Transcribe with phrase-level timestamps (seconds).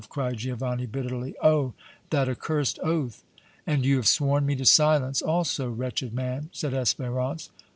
[0.09, 1.35] cried Giovanni, bitterly.
[1.43, 1.73] "Oh!
[2.09, 3.23] that accursed oath!"
[3.67, 7.49] "And you have sworn me to silence, also, wretched man!" said Espérance.